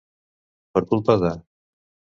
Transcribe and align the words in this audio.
Per 0.79 0.83
culpa 0.95 1.19
de. 1.27 1.33